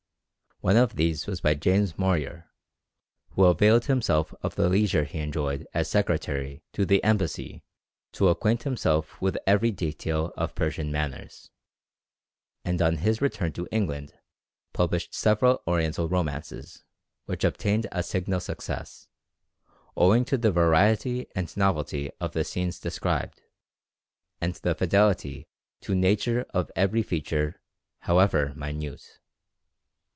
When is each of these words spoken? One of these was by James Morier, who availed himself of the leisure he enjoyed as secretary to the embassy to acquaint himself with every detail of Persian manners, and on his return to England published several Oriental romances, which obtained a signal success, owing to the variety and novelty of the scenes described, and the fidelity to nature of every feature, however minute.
One 0.63 0.77
of 0.77 0.95
these 0.95 1.25
was 1.25 1.41
by 1.41 1.55
James 1.55 1.97
Morier, 1.97 2.51
who 3.31 3.45
availed 3.45 3.85
himself 3.85 4.31
of 4.43 4.53
the 4.53 4.69
leisure 4.69 5.05
he 5.05 5.17
enjoyed 5.17 5.65
as 5.73 5.89
secretary 5.89 6.61
to 6.73 6.85
the 6.85 7.03
embassy 7.03 7.63
to 8.11 8.27
acquaint 8.27 8.61
himself 8.61 9.19
with 9.19 9.39
every 9.47 9.71
detail 9.71 10.31
of 10.37 10.53
Persian 10.53 10.91
manners, 10.91 11.49
and 12.63 12.79
on 12.79 12.97
his 12.97 13.23
return 13.23 13.53
to 13.53 13.67
England 13.71 14.13
published 14.71 15.15
several 15.15 15.63
Oriental 15.65 16.07
romances, 16.07 16.83
which 17.25 17.43
obtained 17.43 17.87
a 17.91 18.03
signal 18.03 18.39
success, 18.39 19.07
owing 19.97 20.23
to 20.25 20.37
the 20.37 20.51
variety 20.51 21.25
and 21.33 21.57
novelty 21.57 22.11
of 22.19 22.33
the 22.33 22.43
scenes 22.43 22.79
described, 22.79 23.41
and 24.39 24.53
the 24.53 24.75
fidelity 24.75 25.47
to 25.79 25.95
nature 25.95 26.45
of 26.53 26.69
every 26.75 27.01
feature, 27.01 27.59
however 28.01 28.53
minute. 28.55 29.17